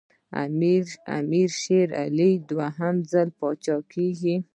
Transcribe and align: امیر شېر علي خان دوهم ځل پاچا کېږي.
امیر 1.23 1.49
شېر 1.61 1.89
علي 2.03 2.31
خان 2.39 2.43
دوهم 2.49 2.95
ځل 3.11 3.29
پاچا 3.39 3.77
کېږي. 3.93 4.35